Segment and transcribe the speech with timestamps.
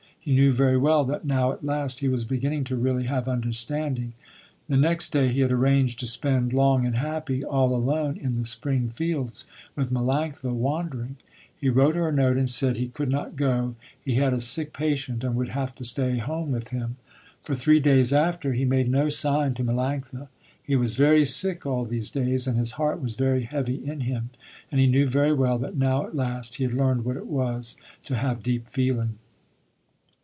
[0.23, 4.13] He knew very well that now at last he was beginning to really have understanding.
[4.69, 8.45] The next day he had arranged to spend, long and happy, all alone in the
[8.45, 11.15] spring fields with Melanctha, wandering.
[11.59, 14.73] He wrote her a note and said he could not go, he had a sick
[14.73, 16.97] patient and would have to stay home with him.
[17.41, 20.27] For three days after, he made no sign to Melanctha.
[20.61, 24.29] He was very sick all these days, and his heart was very heavy in him,
[24.71, 27.75] and he knew very well that now at last he had learned what it was
[28.03, 29.17] to have deep feeling.